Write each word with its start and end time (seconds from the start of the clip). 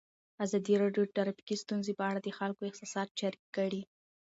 ازادي 0.45 0.73
راډیو 0.83 1.03
د 1.05 1.11
ټرافیکي 1.15 1.55
ستونزې 1.63 1.93
په 1.99 2.03
اړه 2.09 2.19
د 2.21 2.29
خلکو 2.37 2.61
احساسات 2.69 3.09
شریک 3.19 3.43
کړي. 3.55 3.81